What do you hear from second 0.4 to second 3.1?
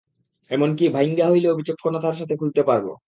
এমনকি ভাইঙ্গা হলেও বিচক্ষণতার সাথে খুলতে পারবো।